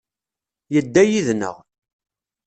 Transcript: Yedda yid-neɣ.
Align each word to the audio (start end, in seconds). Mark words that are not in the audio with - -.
Yedda 0.73 1.03
yid-neɣ. 1.09 1.55